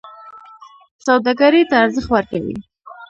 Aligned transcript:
سوداګرۍ 1.05 1.63
ته 1.69 1.75
ارزښت 1.83 2.09
ورکوي. 2.11 2.55